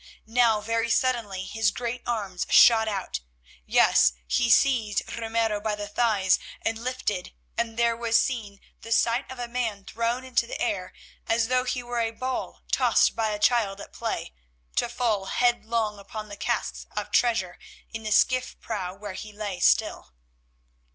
Now 0.25 0.61
very 0.61 0.89
suddenly 0.89 1.45
his 1.45 1.69
great 1.69 2.01
arms 2.07 2.47
shot 2.49 2.87
out; 2.87 3.19
yes, 3.67 4.13
he 4.25 4.49
seized 4.49 5.03
Ramiro 5.15 5.61
by 5.61 5.75
the 5.75 5.87
thighs 5.87 6.39
and 6.63 6.79
lifted, 6.79 7.33
and 7.55 7.77
there 7.77 7.95
was 7.95 8.17
seen 8.17 8.61
the 8.81 8.91
sight 8.91 9.29
of 9.31 9.37
a 9.37 9.47
man 9.47 9.85
thrown 9.85 10.23
into 10.23 10.47
the 10.47 10.59
air 10.59 10.91
as 11.27 11.49
though 11.49 11.65
he 11.65 11.83
were 11.83 11.99
a 12.01 12.09
ball 12.09 12.63
tossed 12.71 13.15
by 13.15 13.29
a 13.29 13.37
child 13.37 13.79
at 13.79 13.93
play, 13.93 14.33
to 14.77 14.89
fall 14.89 15.25
headlong 15.25 15.99
upon 15.99 16.29
the 16.29 16.35
casks 16.35 16.87
of 16.97 17.11
treasure 17.11 17.59
in 17.93 18.01
the 18.01 18.09
skiff 18.11 18.59
prow 18.59 18.95
where 18.95 19.13
he 19.13 19.31
lay 19.31 19.59
still. 19.59 20.15